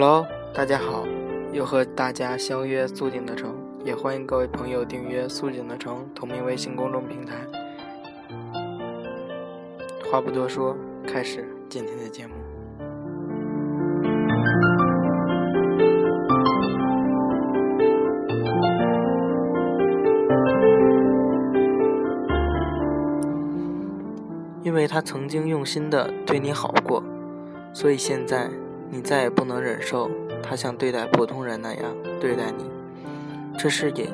[0.00, 1.04] 喽，大家好，
[1.52, 3.54] 又和大家相约素锦的城，
[3.84, 7.34] 也欢迎各位朋友订阅素锦的城同名微信公众平台。
[10.10, 10.74] 话不多说，
[11.06, 12.32] 开始今天的节目。
[24.62, 27.04] 因为他曾经用心的对你好过，
[27.74, 28.48] 所以现在。
[28.92, 30.10] 你再也不能忍受
[30.42, 32.68] 他像对待普通人那样对待你，
[33.56, 34.10] 这是也。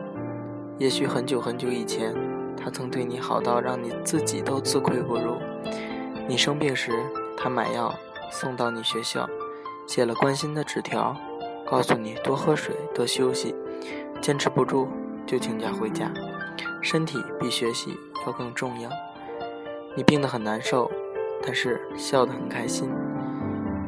[0.76, 2.14] 也许很久很久以前，
[2.56, 5.38] 他曾对你好到让你自己都自愧不如。
[6.28, 6.92] 你生病时，
[7.38, 7.94] 他买药
[8.30, 9.26] 送到你学校，
[9.86, 11.16] 写了关心的纸条，
[11.66, 13.54] 告诉你多喝水、多休息，
[14.20, 14.88] 坚持不住
[15.26, 16.12] 就请假回家，
[16.82, 17.96] 身体比学习
[18.26, 18.90] 要更重要。
[19.94, 20.90] 你病得很难受，
[21.42, 22.90] 但是笑得很开心。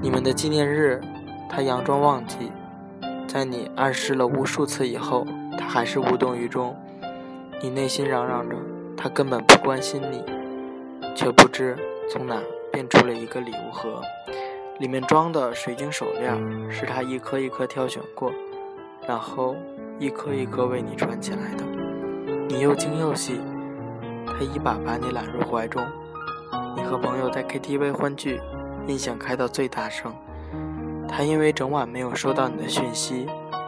[0.01, 1.01] 你们的纪念日，
[1.49, 2.53] 他佯装忘记，
[3.27, 5.27] 在你暗示了无数次以后，
[5.59, 6.75] 他还是无动于衷。
[7.61, 8.55] 你内心嚷嚷着，
[8.97, 10.23] 他根本不关心你，
[11.17, 11.77] 却不知
[12.09, 12.37] 从哪
[12.73, 14.01] 变出了一个礼物盒，
[14.79, 18.33] 里面装的水晶手链是他一颗一颗挑选过，
[19.05, 19.57] 然后
[19.99, 21.65] 一颗一颗为你穿起来的。
[22.49, 23.41] 你又惊又喜，
[24.25, 25.85] 他一把把你揽入怀中。
[26.77, 28.41] 你和朋友在 KTV 欢聚。
[28.89, 30.13] 音响开到最大声，
[31.07, 33.27] 他因为整晚没有收到你的讯息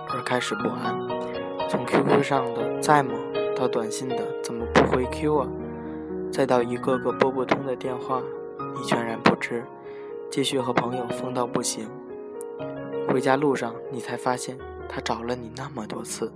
[0.09, 0.99] 而开始不安，
[1.69, 3.13] 从 QQ 上的在吗
[3.55, 5.49] 到短信的怎么不回 Q 啊，
[6.33, 8.23] 再到一个个拨不通的电话，
[8.75, 9.63] 你全然不知，
[10.31, 11.87] 继续和朋友疯到不行。
[13.11, 14.57] 回家路上，你才发现
[14.89, 16.33] 他找了你那么多次，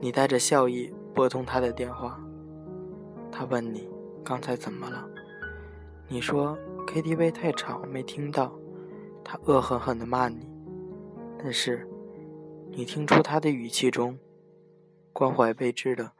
[0.00, 2.18] 你带着笑意拨通他的电话，
[3.30, 3.88] 他问你
[4.24, 5.04] 刚才怎么了，
[6.08, 6.58] 你说。
[6.86, 8.52] KTV 太吵，没听到。
[9.24, 10.46] 他恶狠狠地骂你，
[11.38, 11.88] 但是，
[12.70, 14.18] 你听出他的语气中，
[15.12, 16.10] 关怀备至的，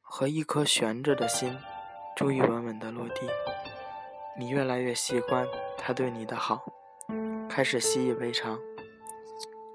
[0.00, 1.54] 和一颗悬着的心，
[2.16, 3.28] 终于稳稳地落地。
[4.38, 5.46] 你越来越习惯
[5.76, 6.64] 他对你的好，
[7.48, 8.58] 开始习以为常。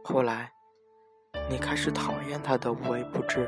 [0.04, 0.52] 后来，
[1.52, 3.48] 你开始讨厌他的无微不至。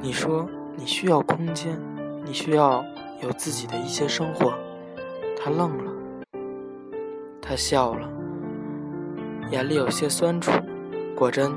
[0.00, 0.48] 你说。
[0.80, 1.76] 你需要空间，
[2.24, 2.84] 你需要
[3.20, 4.54] 有自己的一些生活。
[5.36, 5.92] 他愣了，
[7.42, 8.08] 他笑了，
[9.50, 10.52] 眼里有些酸楚。
[11.16, 11.50] 果真，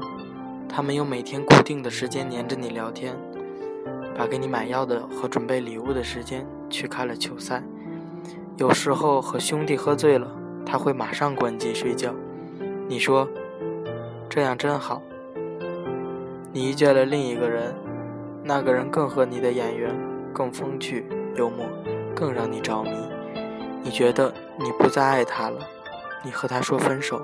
[0.67, 3.13] 他没有每天固定的时间黏着你聊天，
[4.17, 7.61] 把给你买药的和准备礼物的时间去看了球赛。
[8.57, 10.27] 有时候和兄弟喝醉了，
[10.65, 12.11] 他会马上关机睡觉。
[12.87, 13.29] 你说，
[14.27, 14.99] 这样真好。
[16.53, 17.71] 你遇见了另一个人。
[18.43, 19.93] 那个人更合你的眼缘，
[20.33, 21.65] 更风趣幽默，
[22.15, 22.89] 更让你着迷。
[23.83, 25.59] 你觉得你不再爱他了，
[26.23, 27.21] 你和他说分手。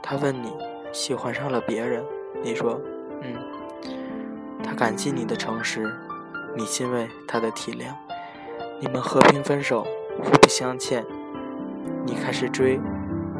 [0.00, 0.52] 他问你
[0.92, 2.04] 喜欢上了别人，
[2.42, 2.80] 你说
[3.22, 3.34] 嗯。
[4.62, 5.92] 他感激你的诚实，
[6.56, 7.92] 你欣慰他的体谅。
[8.78, 9.82] 你们和平分手，
[10.22, 11.04] 互不相欠。
[12.06, 12.78] 你开始追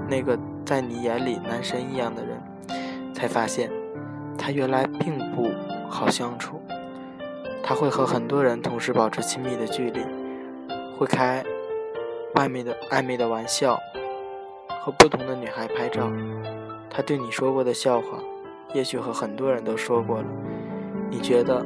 [0.09, 0.37] 那个
[0.67, 2.43] 在你眼里男神一样的人，
[3.15, 3.71] 才发现
[4.37, 5.50] 他原来并不。
[6.00, 6.62] 好相处，
[7.62, 10.00] 他会和很多人同时保持亲密的距离，
[10.99, 11.44] 会开
[12.37, 13.78] 外面的暧昧的玩笑，
[14.81, 16.11] 和不同的女孩拍照。
[16.88, 18.19] 他对你说过的笑话，
[18.72, 20.25] 也许和很多人都说过了。
[21.11, 21.62] 你觉得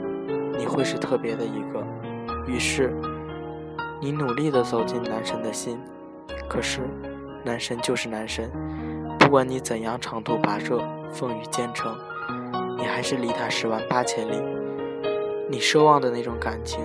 [0.58, 1.80] 你会是特别的一个，
[2.48, 2.92] 于是
[4.00, 5.78] 你努力的走进男神的心，
[6.50, 6.80] 可是
[7.44, 8.50] 男神就是男神，
[9.16, 10.80] 不管你怎样长途跋涉，
[11.12, 11.94] 风雨兼程。
[12.76, 14.36] 你还是离他十万八千里。
[15.48, 16.80] 你奢望的那种感情，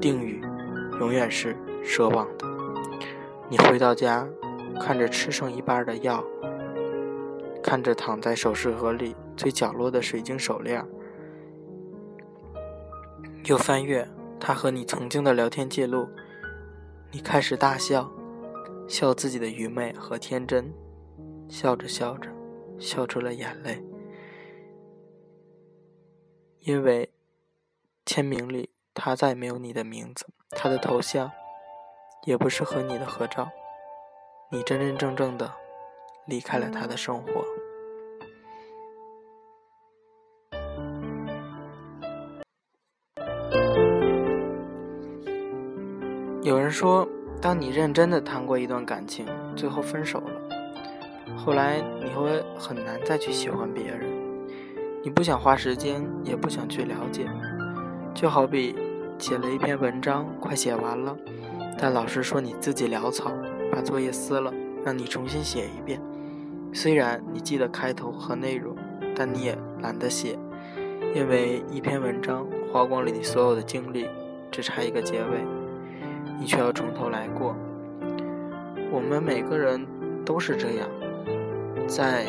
[0.00, 0.40] 定语
[1.00, 1.54] 永远是
[1.84, 2.46] 奢望的。
[3.48, 4.26] 你回到家，
[4.80, 6.24] 看着吃剩一半的药，
[7.62, 10.82] 看着躺在首饰盒里最角落的水晶手链，
[13.46, 14.06] 又翻阅
[14.40, 16.08] 他和你曾经的聊天记录，
[17.12, 18.10] 你开始大笑，
[18.86, 20.72] 笑自己的愚昧和天真，
[21.48, 22.30] 笑着笑着，
[22.78, 23.82] 笑出了眼泪。
[26.68, 27.10] 因为
[28.04, 31.30] 签名里他再没有你的名字，他的头像
[32.26, 33.48] 也不是和你的合照，
[34.50, 35.50] 你真真正正的
[36.26, 37.42] 离开了他的生活。
[46.42, 47.08] 有人说，
[47.40, 49.26] 当你认真的谈过一段感情，
[49.56, 54.17] 最后分手了，后来你会很难再去喜欢别人。
[55.08, 57.26] 你不想花时间，也不想去了解，
[58.12, 58.76] 就好比
[59.18, 61.16] 写了一篇文章，快写完了，
[61.78, 63.32] 但老师说你自己潦草，
[63.72, 64.52] 把作业撕了，
[64.84, 65.98] 让你重新写一遍。
[66.74, 68.76] 虽然你记得开头和内容，
[69.16, 70.38] 但你也懒得写，
[71.14, 74.06] 因为一篇文章花光了你所有的精力，
[74.50, 75.42] 只差一个结尾，
[76.38, 77.56] 你却要从头来过。
[78.92, 79.82] 我们每个人
[80.26, 80.86] 都是这样，
[81.88, 82.26] 在。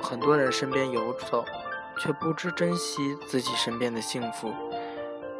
[0.00, 1.44] 很多人身边游走，
[2.00, 4.52] 却不知珍惜自己身边的幸福。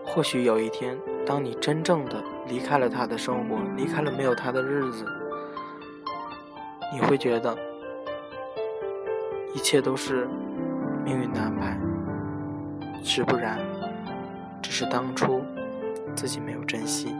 [0.06, 5.04] 或许有一天，当你真正的离开了他的生活，离开了没有他的日子，
[6.92, 7.56] 你会觉得
[9.54, 10.26] 一切都是
[11.04, 11.78] 命运的安排。
[13.04, 13.58] 实不然，
[14.62, 15.42] 只是当初
[16.16, 17.14] 自己没有珍惜。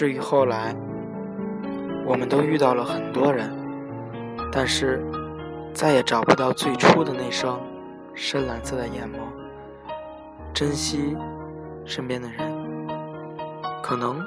[0.00, 0.74] 至于后来，
[2.06, 3.54] 我们都遇到了很多人，
[4.50, 5.04] 但是
[5.74, 7.60] 再也找不到最初的那双
[8.14, 9.16] 深蓝色的眼眸。
[10.54, 11.14] 珍惜
[11.84, 12.86] 身边的人，
[13.82, 14.22] 可能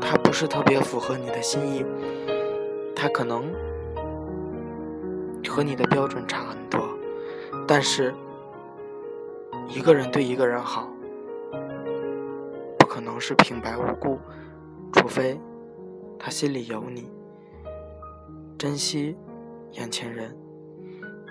[0.00, 1.86] 他不是特别符合你的心意，
[2.96, 3.44] 他可能
[5.48, 6.80] 和你的标准差很多，
[7.68, 8.12] 但是
[9.68, 10.88] 一个人对一个人好，
[12.76, 14.18] 不可能是平白无故。
[14.94, 15.38] 除非
[16.18, 17.10] 他心里有你，
[18.56, 19.14] 珍惜
[19.72, 20.34] 眼前人。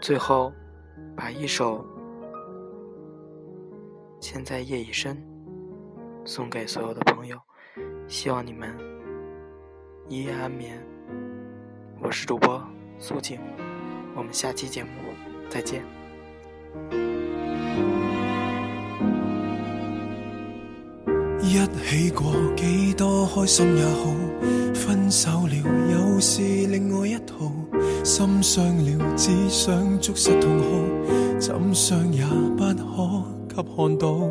[0.02, 0.52] 最后，
[1.16, 1.80] 把一首
[4.20, 5.16] 《现在夜已深》
[6.28, 7.40] 送给所有的朋友，
[8.06, 8.78] 希望你们
[10.10, 10.86] 一夜安眠。
[12.02, 12.62] 我是主播
[13.00, 13.40] 苏静，
[14.14, 14.90] 我们下期节目
[15.50, 15.84] 再见。
[21.46, 24.14] 一起过几多开心也好，
[24.74, 25.54] 分手了
[25.92, 27.52] 又是另外一套，
[28.02, 32.24] 心伤了只想捉实痛哭，怎伤也
[32.56, 34.22] 不可给看到。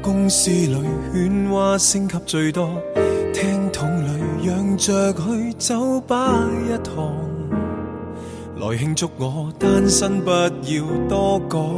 [0.00, 0.74] 公司里
[1.14, 2.70] 喧哗升级最多，
[3.34, 7.14] 听筒里让着去酒吧一趟，
[8.56, 11.74] 来庆祝我单身不要多讲，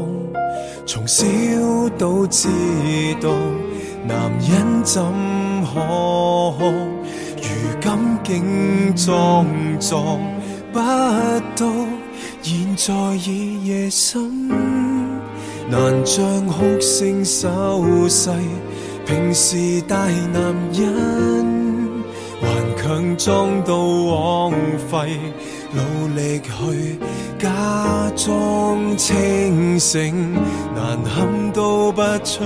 [0.86, 1.26] 从小
[1.98, 2.48] 都知
[3.20, 3.36] 道。
[4.06, 5.02] 男人怎
[5.64, 5.80] 可
[6.58, 6.72] 哭？
[7.36, 9.44] 如今竟壮
[9.80, 10.18] 壮
[10.72, 10.78] 不
[11.56, 11.66] 到。
[12.40, 12.94] 现在
[13.28, 14.30] 已夜深，
[15.68, 18.30] 难将哭声收细。
[19.04, 21.92] 平时大男人，
[22.42, 24.52] 顽强装到枉
[24.88, 25.16] 费。
[25.76, 26.98] 努力去
[27.38, 27.48] 假
[28.16, 30.34] 装清醒，
[30.74, 32.42] 难堪都不出